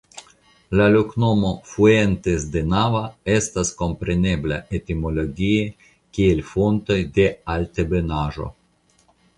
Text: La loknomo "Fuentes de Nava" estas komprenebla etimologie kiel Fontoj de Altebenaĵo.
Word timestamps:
La 0.77 0.85
loknomo 0.93 1.51
"Fuentes 1.71 2.47
de 2.55 2.63
Nava" 2.71 3.03
estas 3.35 3.73
komprenebla 3.83 4.59
etimologie 4.81 5.69
kiel 6.17 6.45
Fontoj 6.55 7.01
de 7.21 7.33
Altebenaĵo. 7.59 8.53